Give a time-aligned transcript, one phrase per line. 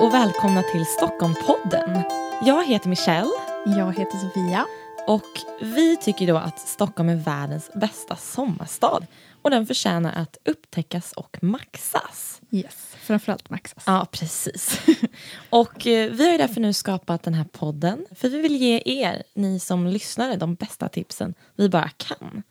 [0.00, 2.02] och välkomna till Stockholmpodden.
[2.46, 3.30] Jag heter Michelle
[3.66, 4.66] Jag heter Sofia.
[5.06, 9.06] och vi tycker då att Stockholm är världens bästa sommarstad
[9.42, 12.40] och den förtjänar att upptäckas och maxas.
[12.50, 13.84] Yes, framförallt Maxas.
[13.86, 14.80] Ja, precis.
[15.50, 18.82] Och eh, vi har ju därför nu skapat den här podden för vi vill ge
[18.84, 22.42] er, ni som lyssnare, de bästa tipsen vi bara kan.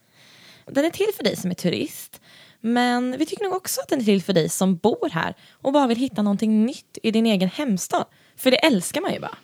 [0.66, 2.22] Den är till för dig som är turist
[2.62, 5.74] men vi tycker nog också att den är till för dig som bor här och
[5.74, 8.06] bara vill hitta någonting nytt i din egen hemstad.
[8.38, 9.38] För det älskar man ju bara.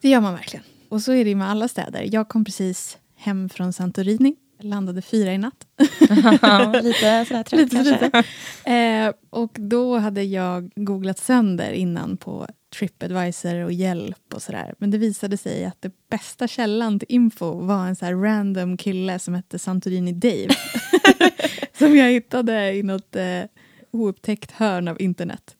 [0.00, 0.64] Det gör man verkligen.
[0.88, 2.08] Och så är det ju med alla städer.
[2.12, 4.36] Jag kom precis hem från Santorini.
[4.60, 5.66] Landade fyra i natt.
[6.82, 8.04] Lite sådär trött Lite, kanske.
[8.04, 8.24] lite.
[8.70, 12.46] Eh, och då hade jag googlat sönder innan på
[12.78, 14.74] Tripadvisor och hjälp och sådär.
[14.78, 18.76] Men det visade sig att det bästa källan till info var en så här random
[18.76, 20.48] kille som hette Santorini Dave.
[21.84, 23.42] som jag hittade i något eh,
[23.90, 25.56] oupptäckt hörn av internet.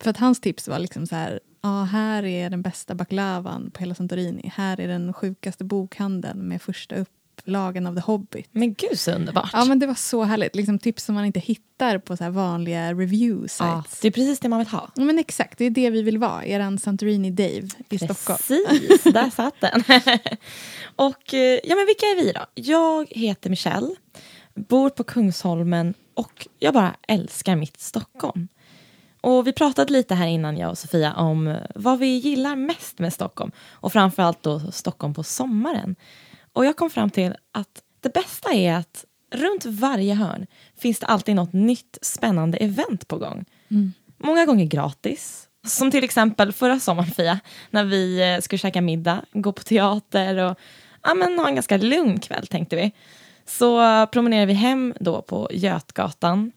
[0.00, 3.80] För att hans tips var liksom så här, ja här är den bästa baklavan på
[3.80, 4.52] hela Santorini.
[4.54, 8.48] Här är den sjukaste bokhandeln med första upplagan av The Hobbit.
[8.52, 9.50] Men gud så underbart.
[9.52, 10.56] Ja men det var så härligt.
[10.56, 13.58] Liksom tips som man inte hittar på så vanliga review sites.
[13.60, 14.90] Ja, det är precis det man vill ha.
[14.94, 16.44] Ja, men exakt, det är det vi vill vara.
[16.44, 18.38] Eran Santorini Dave i Stockholm.
[18.68, 19.82] Precis, där satt den.
[20.96, 22.40] och eh, ja, men vilka är vi då?
[22.54, 23.94] Jag heter Michelle,
[24.56, 28.48] bor på Kungsholmen och jag bara älskar mitt Stockholm.
[29.20, 33.12] Och vi pratade lite här innan jag och Sofia om vad vi gillar mest med
[33.12, 35.96] Stockholm och framförallt då Stockholm på sommaren.
[36.52, 40.46] Och jag kom fram till att det bästa är att runt varje hörn
[40.78, 43.44] finns det alltid något nytt spännande event på gång.
[44.18, 45.48] Många gånger gratis.
[45.66, 47.40] Som till exempel förra sommaren, Fia,
[47.70, 50.58] när vi eh, skulle käka middag, gå på teater och
[51.02, 52.92] ja, men, ha en ganska lugn kväll, tänkte vi.
[53.46, 56.52] Så promenerade vi hem då på Götgatan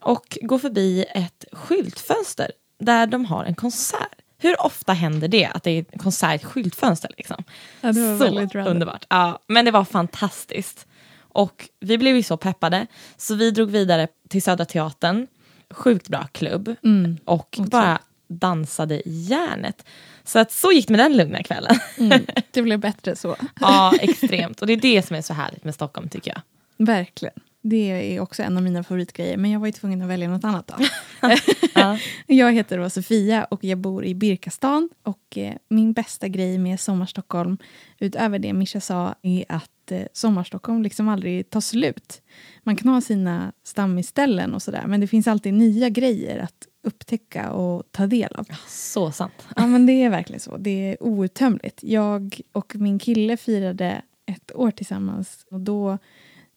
[0.00, 4.14] och går förbi ett skyltfönster där de har en konsert.
[4.38, 7.10] Hur ofta händer det att det är en konsert i ett skyltfönster?
[7.16, 7.44] Liksom?
[7.80, 8.72] Ja, det var så väldigt random.
[8.72, 9.06] underbart.
[9.08, 10.86] Ja, men det var fantastiskt.
[11.18, 15.26] Och vi blev ju så peppade, så vi drog vidare till Södra Teatern.
[15.70, 16.74] Sjukt bra klubb.
[16.84, 17.16] Mm.
[17.24, 17.98] Och bara
[18.30, 19.84] dansade järnet.
[20.24, 21.76] Så att så gick det med den lugna kvällen.
[21.98, 22.26] Mm.
[22.50, 23.36] Det blev bättre så.
[23.60, 24.60] ja, extremt.
[24.60, 26.42] Och det är det som är så härligt med Stockholm tycker jag.
[26.86, 27.34] Verkligen.
[27.62, 29.36] Det är också en av mina favoritgrejer.
[29.36, 30.74] Men jag var ju tvungen att välja något annat då.
[31.74, 31.98] Ja.
[32.26, 34.88] Jag heter då Sofia och jag bor i Birkastan.
[35.02, 37.58] Och eh, min bästa grej med Sommarstockholm,
[37.98, 42.22] utöver det Mischa sa, är att eh, Sommarstockholm liksom aldrig tar slut.
[42.62, 47.52] Man kan ha sina stammisställen och sådär, men det finns alltid nya grejer att upptäcka
[47.52, 48.46] och ta del av.
[48.68, 49.48] Så sant.
[49.56, 50.56] Ja, men det är verkligen så.
[50.56, 51.82] Det är outtömligt.
[51.82, 55.98] Jag och min kille firade ett år tillsammans och då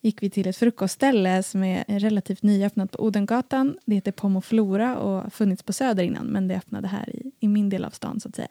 [0.01, 3.77] gick vi till ett frukostställe som är relativt nyöppnat på Odengatan.
[3.85, 7.31] Det heter Pomo Flora och har funnits på Söder innan men det öppnade här i,
[7.39, 8.47] i min del av stan så att säga.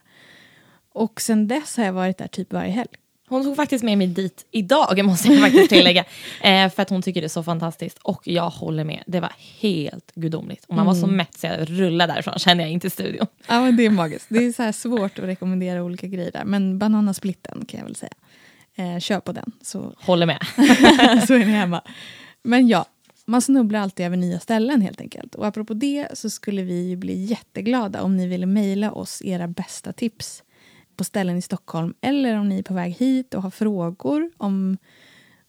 [0.92, 2.90] Och sen dess har jag varit där typ varje helg.
[3.32, 6.04] Hon tog faktiskt med mig dit idag, måste jag faktiskt tillägga.
[6.42, 7.98] eh, för att hon tycker det är så fantastiskt.
[7.98, 9.02] Och jag håller med.
[9.06, 10.64] Det var helt gudomligt.
[10.68, 13.26] Och man var så mätt så jag rullade därifrån, kände jag, in till studion.
[13.48, 14.26] Ja, men det är magiskt.
[14.28, 16.44] Det är så här svårt att rekommendera olika grejer där.
[16.44, 18.12] Men bananasplitten kan jag väl säga.
[18.74, 20.38] Eh, kör på den så Håller med.
[21.26, 21.82] så är ni hemma.
[22.42, 22.86] Men ja,
[23.24, 25.34] man snubblar alltid över nya ställen helt enkelt.
[25.34, 29.92] Och apropå det så skulle vi bli jätteglada om ni ville mejla oss era bästa
[29.92, 30.42] tips
[30.96, 34.76] på ställen i Stockholm eller om ni är på väg hit och har frågor om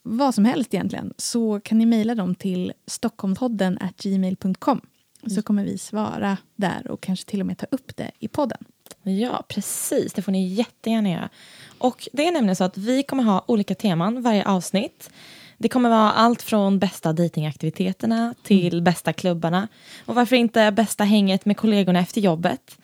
[0.03, 4.81] vad som helst egentligen så kan ni mejla dem till stockholmpodden gmail.com
[5.27, 8.65] så kommer vi svara där och kanske till och med ta upp det i podden.
[9.03, 10.13] Ja, precis.
[10.13, 11.29] Det får ni jättegärna göra.
[11.77, 15.09] Och det är nämligen så att vi kommer ha olika teman varje avsnitt.
[15.57, 19.67] Det kommer vara allt från bästa datingaktiviteterna till bästa klubbarna.
[20.05, 22.77] Och varför inte bästa hänget med kollegorna efter jobbet.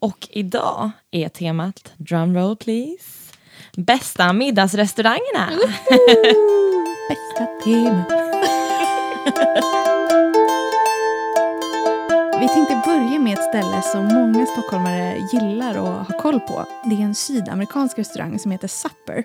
[0.00, 3.32] Och idag är temat, drumroll please,
[3.76, 5.48] bästa middagsrestaurangerna.
[7.08, 8.04] Bästa tema.
[12.40, 16.66] Vi tänkte börja med ett ställe som många stockholmare gillar och har koll på.
[16.84, 19.24] Det är en sydamerikansk restaurang som heter Supper.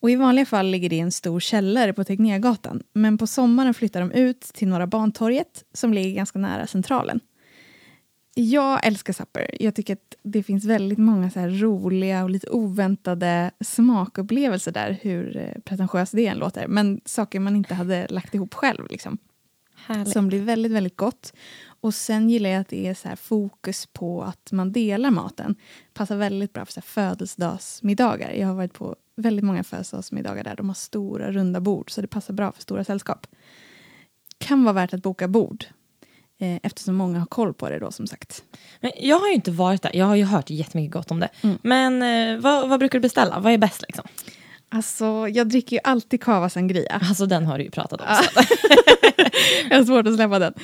[0.00, 2.82] Och I vanliga fall ligger det i en stor källare på Tegnérgatan.
[2.92, 7.20] Men på sommaren flyttar de ut till Norra Bantorget som ligger ganska nära Centralen.
[8.40, 9.56] Jag älskar Supper.
[9.60, 15.36] Jag tycker att det finns väldigt många så roliga och lite oväntade smakupplevelser där, hur
[15.36, 16.66] eh, pretentiöst det än låter.
[16.68, 18.86] Men saker man inte hade lagt ihop själv.
[18.90, 19.18] Liksom
[19.74, 20.12] Härligt.
[20.12, 21.32] som blir väldigt, väldigt gott.
[21.80, 25.56] Och sen gillar jag att det är så fokus på att man delar maten.
[25.94, 28.32] Passar väldigt bra för så födelsedagsmiddagar.
[28.32, 32.08] Jag har varit på väldigt många födelsedagsmiddagar där de har stora runda bord så det
[32.08, 33.26] passar bra för stora sällskap.
[34.38, 35.64] Kan vara värt att boka bord.
[36.40, 38.42] Eh, eftersom många har koll på det då som sagt.
[38.80, 41.28] Men jag har ju inte varit där, jag har ju hört jättemycket gott om det.
[41.40, 41.58] Mm.
[41.62, 43.38] Men eh, vad, vad brukar du beställa?
[43.38, 44.04] Vad är bäst liksom?
[44.70, 47.00] Alltså, jag dricker ju alltid cava sangria.
[47.08, 48.06] Alltså den har du ju pratat om.
[48.08, 48.22] Ja.
[48.22, 48.40] så.
[49.70, 50.54] jag har svårt att släppa den.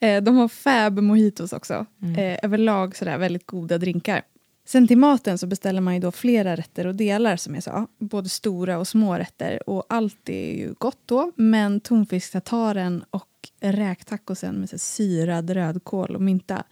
[0.00, 1.86] Eh, de har fab mojitos också.
[2.02, 2.38] Mm.
[2.42, 4.22] Överlag sådär väldigt goda drinkar.
[4.66, 7.86] Sen till maten så beställer man ju då flera rätter och delar som jag sa.
[8.00, 9.68] Både stora och små rätter.
[9.68, 11.32] Och allt är ju gott då.
[11.36, 13.28] Men tonfisktartaren och
[13.60, 16.64] räktacosen med så syrad rödkål och mynta.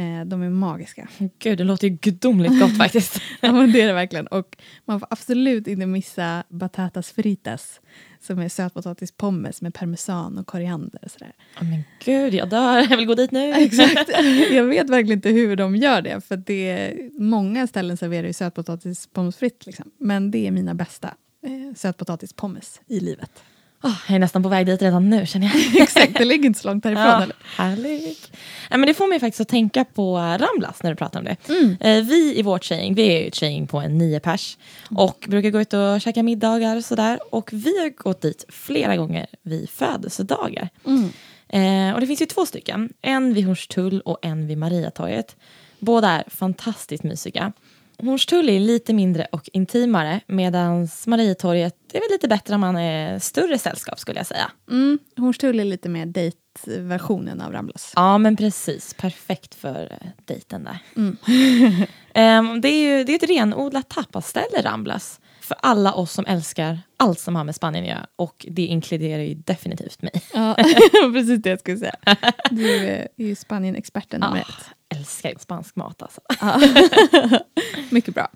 [0.00, 1.08] Eh, de är magiska.
[1.38, 3.20] Gud, det låter ju gudomligt gott faktiskt.
[3.40, 4.26] Ja, men det är det verkligen.
[4.26, 7.80] Och man får absolut inte missa batatas fritas
[8.20, 11.00] som är sötpotatispommes med parmesan och koriander.
[11.04, 11.32] Och sådär.
[11.54, 12.86] Ja, men gud, jag dör.
[12.90, 13.52] Jag vill gå dit nu.
[13.52, 14.10] Exakt.
[14.50, 16.20] Jag vet verkligen inte hur de gör det.
[16.20, 19.66] För det är, många ställen serverar ju sötpotatispommes fritt.
[19.66, 19.90] Liksom.
[19.98, 23.42] Men det är mina bästa eh, sötpotatispommes i livet.
[23.82, 25.82] Åh, jag är nästan på väg dit redan nu känner jag.
[25.82, 27.04] Exakt, det ligger inte så långt härifrån.
[27.04, 27.36] Ja, Eller?
[27.56, 28.30] härligt.
[28.70, 31.36] Ja, men det får mig faktiskt att tänka på Ramblas när du pratar om det.
[31.48, 31.76] Mm.
[31.80, 34.58] Eh, vi i vårt tjejgäng, vi är ju ett tjejgäng på en nio pers
[34.90, 37.18] och brukar gå ut och käka middagar och sådär.
[37.34, 40.68] Och vi har gått dit flera gånger vid födelsedagar.
[40.86, 41.10] Mm.
[41.48, 45.36] Eh, och det finns ju två stycken, en vid Hornstull och en vid Mariatorget.
[45.78, 47.52] Båda är fantastiskt mysiga.
[48.02, 53.18] Hornstull är lite mindre och intimare medan Mariatorget är väl lite bättre om man är
[53.18, 54.50] större sällskap skulle jag säga.
[54.70, 54.98] Mm.
[55.16, 57.92] Hornstull är lite mer dejtversionen av Ramblas.
[57.96, 58.94] Ja, men precis.
[58.94, 60.78] Perfekt för eh, dejten där.
[60.96, 61.16] Mm.
[62.14, 65.20] Ehm, det är ju det är ett renodlat tapasställe, Ramblas.
[65.40, 68.06] För alla oss som älskar allt som har med Spanien att göra.
[68.16, 70.22] Och det inkluderar ju definitivt mig.
[70.34, 70.54] Ja,
[71.12, 71.94] precis det jag skulle säga.
[72.50, 74.79] Du är ju Spanien-experten ett.
[75.00, 76.20] Älskar ju spansk mat alltså.
[76.40, 76.60] Ja.
[77.90, 78.28] Mycket bra.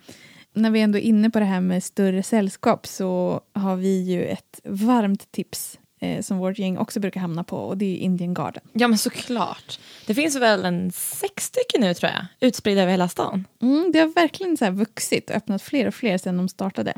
[0.52, 4.24] När vi ändå är inne på det här med större sällskap så har vi ju
[4.24, 8.34] ett varmt tips eh, som vårt gäng också brukar hamna på och det är Indian
[8.34, 8.62] Garden.
[8.72, 9.80] Ja, men såklart.
[10.06, 12.26] Det finns väl en sex stycken nu tror jag.
[12.48, 13.44] Utspridda över hela stan.
[13.62, 16.94] Mm, det har verkligen så här vuxit och öppnat fler och fler sedan de startade.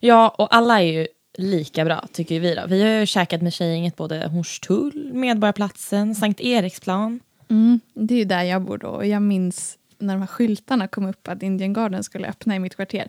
[0.00, 1.06] Ja, och alla är ju
[1.38, 2.66] lika bra tycker vi då.
[2.66, 7.20] Vi har ju käkat med tjejgänget både Hornstull, Medborgarplatsen, Sankt Eriksplan.
[7.50, 10.88] Mm, det är ju där jag bor då och jag minns när de här skyltarna
[10.88, 13.08] kom upp att Indian Garden skulle öppna i mitt kvarter.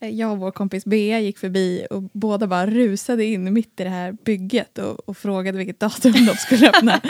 [0.00, 3.84] Eh, Jag och vår kompis Bea gick förbi och båda bara rusade in mitt i
[3.84, 7.00] det här bygget och, och frågade vilket datum de skulle öppna.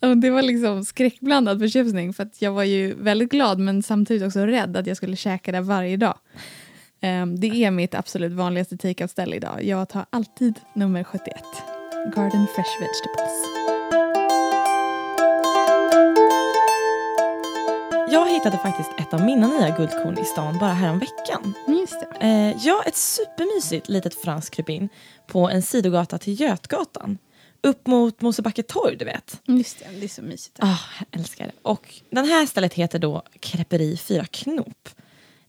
[0.00, 4.26] och det var liksom skräckblandad förtjusning för att jag var ju väldigt glad men samtidigt
[4.26, 6.18] också rädd att jag skulle käka där varje dag.
[7.00, 9.64] Ehm, det är mitt absolut vanligaste take-out-ställe idag.
[9.64, 11.34] Jag tar alltid nummer 71.
[12.16, 13.59] Garden Fresh Vegetables.
[18.12, 21.54] Jag hittade faktiskt ett av mina nya guldkorn i stan bara här om veckan.
[21.66, 22.26] Just det.
[22.26, 24.88] Eh, ja, ett supermysigt litet franskt krypin
[25.26, 27.18] på en sidogata till Götgatan.
[27.62, 29.40] Upp mot Mosebacke torg, du vet.
[29.44, 30.58] Just det, det är så mysigt.
[30.60, 31.52] Ah, jag älskar det.
[31.62, 34.88] Och den här stället heter då Creperi 4 Knop.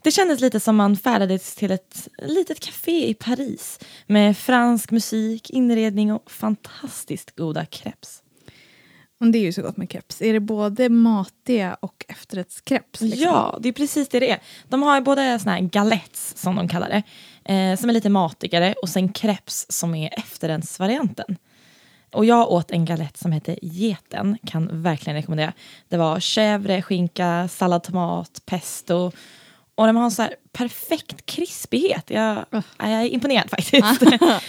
[0.03, 5.49] Det kändes lite som man färdades till ett litet café i Paris med fransk musik,
[5.49, 8.23] inredning och fantastiskt goda crepes.
[9.21, 10.21] Och det är ju så gott med crepes.
[10.21, 13.01] Är det både matiga och efterrättscrepes?
[13.01, 13.23] Liksom?
[13.23, 14.39] Ja, det är precis det det är.
[14.69, 17.03] De har både såna här galettes, som de kallar det,
[17.53, 21.37] eh, som är lite matigare och sen crepes som är efterrättsvarianten.
[22.11, 25.53] Och jag åt en galett som heter Geten, kan verkligen rekommendera.
[25.89, 29.11] Det var chèvre, skinka, sallad, tomat, pesto.
[29.75, 32.09] Och de har en så här perfekt krispighet.
[32.09, 32.61] Jag, Uh.
[32.77, 34.01] jag är imponerad faktiskt.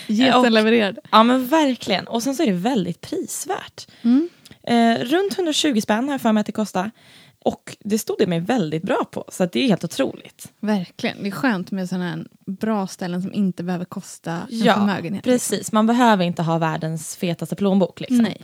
[0.07, 0.99] Geten levererad.
[1.11, 2.07] Ja men verkligen.
[2.07, 3.87] Och sen så är det väldigt prisvärt.
[4.03, 4.29] Mm.
[4.63, 6.91] Eh, runt 120 spänn har jag för mig att det kostar.
[7.45, 9.25] Och det stod det mig väldigt bra på.
[9.29, 10.53] Så det är helt otroligt.
[10.61, 11.23] Verkligen.
[11.23, 15.25] Det är skönt med sådana här bra ställen som inte behöver kosta en Ja, förmögenhet.
[15.25, 15.73] precis.
[15.73, 18.01] Man behöver inte ha världens fetaste plånbok.
[18.01, 18.19] Liksom.
[18.19, 18.43] Nej.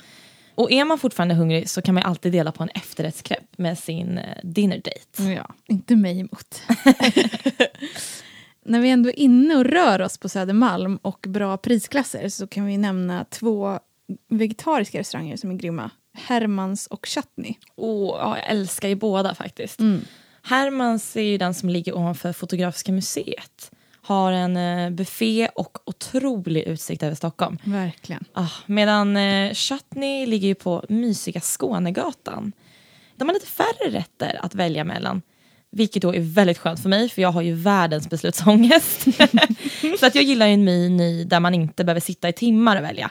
[0.54, 4.18] Och är man fortfarande hungrig så kan man alltid dela på en efterrättskräpp med sin
[4.18, 5.32] eh, dinner date.
[5.32, 6.62] Ja, inte mig emot.
[8.64, 12.64] När vi ändå är inne och rör oss på Södermalm och bra prisklasser så kan
[12.66, 13.78] vi nämna två
[14.28, 15.90] vegetariska restauranger som är grymma.
[16.18, 17.54] Hermans och Chutney.
[17.76, 19.80] Ja, jag älskar ju båda faktiskt.
[19.80, 20.00] Mm.
[20.42, 23.70] Hermans är ju den som ligger ovanför Fotografiska museet.
[24.02, 27.58] Har en eh, buffé och otrolig utsikt över Stockholm.
[27.64, 28.24] Verkligen.
[28.32, 32.52] Ah, medan eh, Chutney ligger ju på mysiga Skånegatan.
[33.16, 35.22] De har lite färre rätter att välja mellan.
[35.70, 39.02] Vilket då är väldigt skönt för mig, för jag har ju världens beslutsångest.
[40.00, 42.82] så att jag gillar ju en meny där man inte behöver sitta i timmar och
[42.84, 43.10] välja.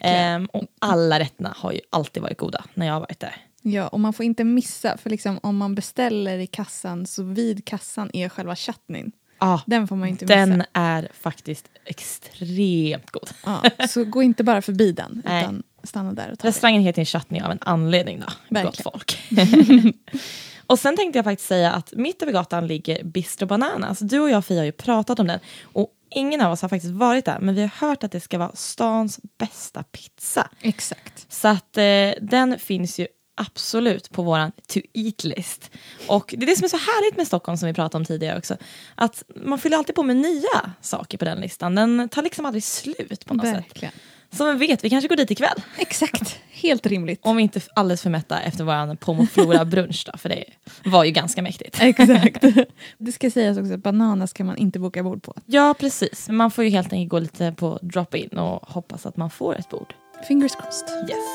[0.00, 3.36] Ehm, och alla rätterna har ju alltid varit goda när jag har varit där.
[3.62, 7.64] Ja, och man får inte missa, för liksom, om man beställer i kassan så vid
[7.64, 9.12] kassan är själva chutneyn.
[9.38, 10.36] Ah, Den får man inte missa.
[10.36, 13.30] den är faktiskt extremt god.
[13.44, 15.42] Ja, så gå inte bara förbi den, Nej.
[15.42, 16.48] utan stanna där och ta det.
[16.48, 18.92] Restaurangen heter en chutney av en anledning då, gott Verkligen.
[18.92, 19.18] folk.
[20.66, 23.98] och sen tänkte jag faktiskt säga att mitt över gatan ligger Bistro Bananas.
[23.98, 26.92] Du och jag Fia har ju pratat om den och ingen av oss har faktiskt
[26.92, 30.48] varit där men vi har hört att det ska vara stans bästa pizza.
[30.60, 31.32] Exakt.
[31.32, 35.70] Så att eh, den finns ju absolut på våran to eat-list.
[36.06, 38.38] Och det är det som är så härligt med Stockholm som vi pratade om tidigare
[38.38, 38.56] också.
[38.94, 41.74] Att man fyller alltid på med nya saker på den listan.
[41.74, 43.92] Den tar liksom aldrig slut på något sätt.
[44.30, 45.62] Som vi vet, vi kanske går dit ikväll.
[45.78, 46.40] Exakt.
[46.50, 47.20] Helt rimligt.
[47.22, 50.44] Om vi inte är alldeles för mätta efter vår Pomoflora brunch då, för det
[50.84, 51.78] var ju ganska mäktigt.
[51.80, 52.44] Exakt.
[52.98, 55.34] Det ska sägas också att bananas kan man inte boka bord på.
[55.46, 56.28] Ja, precis.
[56.28, 59.56] Men man får ju helt enkelt gå lite på drop-in och hoppas att man får
[59.56, 59.94] ett bord.
[60.28, 60.88] Fingers crossed.
[61.10, 61.26] Yes.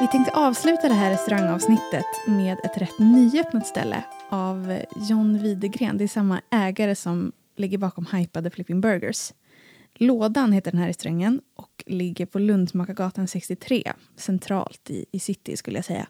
[0.00, 5.98] Vi tänkte avsluta det här restaurangavsnittet med ett rätt nyöppnat ställe av John Widegren.
[5.98, 9.32] Det är samma ägare som ligger bakom hypade Flipping Burgers.
[9.94, 15.78] Lådan heter den här restaurangen och ligger på Lundsmakargatan 63, centralt i, i city skulle
[15.78, 16.06] jag säga.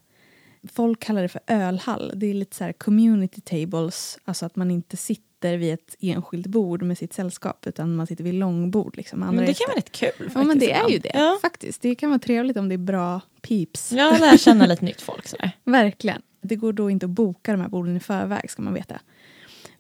[0.73, 2.13] Folk kallar det för ölhall.
[2.17, 6.47] Det är lite så här community tables, alltså att man inte sitter vid ett enskilt
[6.47, 8.97] bord med sitt sällskap utan man sitter vid långbord.
[8.97, 10.37] Liksom, andra Men det kan vara rätt kul faktiskt.
[10.37, 11.11] Ja, men det är ju det.
[11.15, 11.39] Ja.
[11.43, 11.83] Faktiskt.
[11.83, 13.93] Det kan vara trevligt om det är bra peeps.
[13.93, 15.51] Jag lär känna lite nytt folk sådär.
[15.65, 16.23] Verkligen.
[16.47, 19.01] Det går då inte att boka de här borden i förväg ska man veta.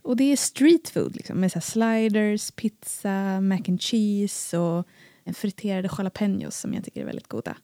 [0.02, 4.86] Och det är street food liksom, med så sliders, pizza, mac and cheese och
[5.34, 7.56] friterade jalapenos som jag tycker är väldigt goda.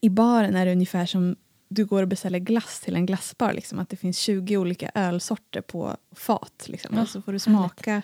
[0.00, 1.36] I baren är det ungefär som
[1.68, 3.52] du går och beställer glass till en glassbar.
[3.52, 6.64] Liksom, att det finns 20 olika ölsorter på fat.
[6.66, 8.02] Liksom, Ja, och så får du smaka,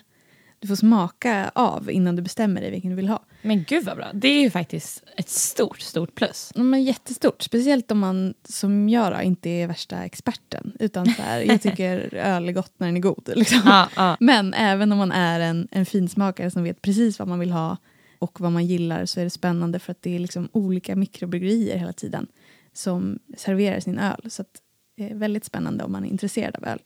[0.60, 3.24] du får smaka av innan du bestämmer dig vilken du vill ha.
[3.42, 4.10] Men gud vad bra.
[4.14, 6.52] Det är ju faktiskt ett stort, stort plus.
[6.54, 10.72] Ja, Men jättestort, speciellt om man som jag då, inte är värsta experten.
[10.80, 13.30] Utan så här, jag tycker öl är gott när den är god.
[13.34, 13.60] Liksom.
[13.64, 14.16] Ja, ja.
[14.20, 17.76] Men även om man är en, en finsmakare som vet precis vad man vill ha
[18.18, 21.76] och vad man gillar så är det spännande för att det är liksom olika mikrobryggerier
[21.76, 22.26] hela tiden
[22.72, 24.30] som serverar sin öl.
[24.30, 24.44] Så
[24.96, 26.78] det är väldigt spännande om man är intresserad av öl.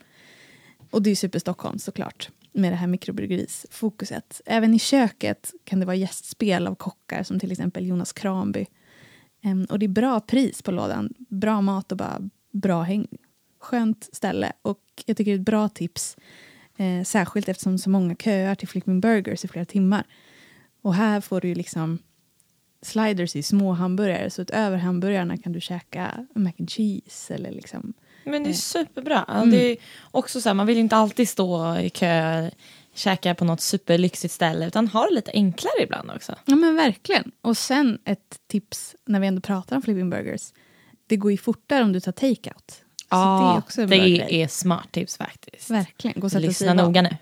[0.91, 4.41] Och det är Super Stockholm såklart med det här mikrobryggerifokuset.
[4.47, 8.67] Även i köket kan det vara gästspel av kockar som till exempel Jonas Kranby.
[9.43, 13.07] Ehm, och det är bra pris på lådan, bra mat och bara bra häng.
[13.61, 16.17] Skönt ställe och jag tycker det är ett bra tips
[16.77, 20.05] Eh, särskilt eftersom så många köar till Flipping Burgers i flera timmar.
[20.83, 21.99] Och här får du ju liksom
[22.83, 24.31] sliders i små hamburgare.
[24.31, 27.93] Så utöver hamburgarna kan du käka mac and cheese eller liksom.
[28.25, 28.57] Men det är Eh.
[28.57, 29.25] superbra.
[29.29, 29.51] Mm.
[29.51, 29.77] Det är
[30.11, 32.51] också så här, man vill inte alltid stå i kö,
[32.95, 36.35] käka på något superlyxigt ställe, utan ha det lite enklare ibland också.
[36.45, 37.31] Ja men verkligen.
[37.43, 40.53] Och sen ett tips när vi ändå pratar om Flipping Burgers.
[41.07, 42.83] Det går ju fortare om du tar takeout.
[43.69, 45.71] Så det är det är smart tips faktiskt.
[45.71, 46.21] Verkligen.
[46.21, 47.17] Gå och Lyssna noga nu.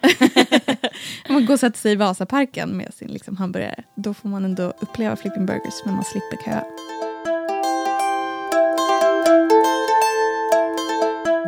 [1.29, 3.83] om man går och sätter sig i Vasaparken med sin liksom hamburgare.
[3.97, 6.65] Då får man ändå uppleva Flipping Burgers men man slipper köa.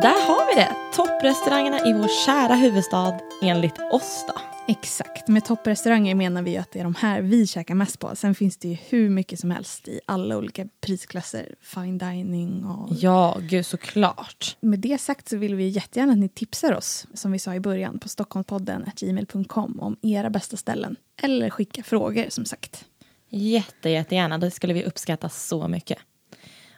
[0.03, 0.75] Där har vi det.
[0.93, 4.33] Topprestaurangerna i vår kära huvudstad enligt oss då.
[4.67, 5.27] Exakt.
[5.27, 8.15] Med topprestauranger menar vi att det är de här vi käkar mest på.
[8.15, 11.55] Sen finns det ju hur mycket som helst i alla olika prisklasser.
[11.61, 12.89] Fine dining och...
[12.91, 14.57] Ja, gud såklart.
[14.59, 17.59] Med det sagt så vill vi jättegärna att ni tipsar oss, som vi sa i
[17.59, 20.95] början, på stockholmspodden gmail.com om era bästa ställen.
[21.21, 22.85] Eller skicka frågor som sagt.
[23.29, 24.37] Jätte, jättegärna.
[24.37, 25.97] Det skulle vi uppskatta så mycket.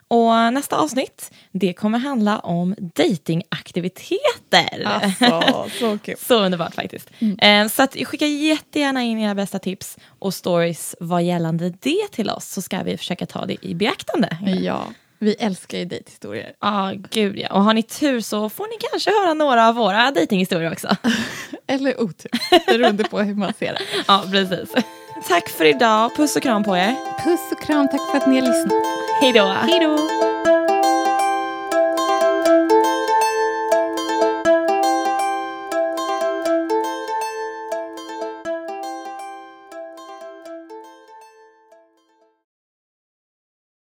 [0.08, 4.82] Och nästa avsnitt, det kommer handla om datingaktiviteter.
[4.84, 6.14] Alltså, så kul.
[6.18, 7.10] Så underbart faktiskt.
[7.38, 12.30] Eh, Så att skicka jättegärna in era bästa tips och stories vad gällande det till
[12.30, 14.38] oss så ska vi försöka ta det i beaktande.
[14.62, 14.82] Ja,
[15.18, 16.52] vi älskar ju dejthistorier.
[16.60, 17.52] Ja, gud ja.
[17.52, 20.96] Och har ni tur så får ni kanske höra några av våra datinghistorier också.
[21.66, 22.30] Eller otur,
[22.66, 23.80] beroende på hur man ser det.
[24.08, 24.74] Ja, precis.
[25.28, 26.16] Tack för idag.
[26.16, 26.94] Puss och kram på er.
[27.24, 28.72] Puss och kram, tack för att ni har lyssnat.
[29.20, 29.46] Hej då.
[29.48, 30.25] Hej då!